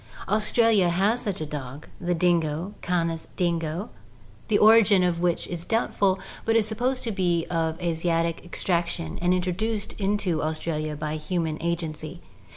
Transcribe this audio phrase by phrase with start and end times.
[0.27, 3.91] Aus tralia has such a dog, the dingo (Canis dingo),
[4.47, 9.19] the origin of which is doubtful, but it is supposed to be of Asiatic extraction
[9.21, 12.19] and intro duced into Australia by human agency.